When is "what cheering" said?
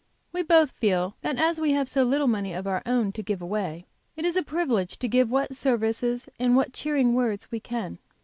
6.55-7.13